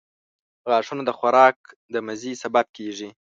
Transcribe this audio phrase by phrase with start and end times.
[0.69, 1.57] •غاښونه د خوراک
[1.93, 3.09] د مزې سبب کیږي.